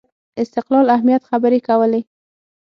[0.43, 2.01] استقلال اهمیت خبرې کولې